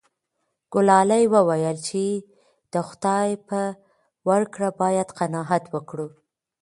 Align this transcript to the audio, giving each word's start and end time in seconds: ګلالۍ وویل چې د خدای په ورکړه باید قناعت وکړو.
ګلالۍ 0.73 1.23
وویل 1.33 1.77
چې 1.87 2.03
د 2.73 2.75
خدای 2.89 3.29
په 3.47 3.61
ورکړه 4.29 4.69
باید 4.81 5.07
قناعت 5.19 5.63
وکړو. 5.73 6.07